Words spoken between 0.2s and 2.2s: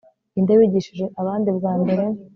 ninde wigishije abandi bwambere